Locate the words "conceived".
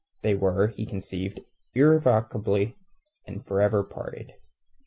0.87-1.41